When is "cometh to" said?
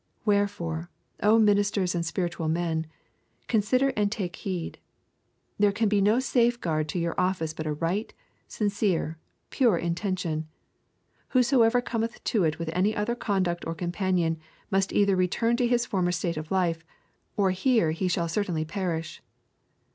11.81-12.43